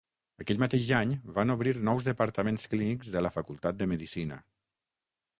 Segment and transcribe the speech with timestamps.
[0.43, 4.39] Aquell mateix any van obrir nous departaments clínics de la facultat de medicina.